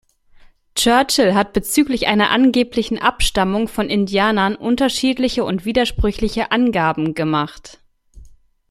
[0.73, 7.77] Churchill hat bezüglich einer angeblichen Abstammung von Indianern unterschiedliche und widersprüchliche Angaben gemacht.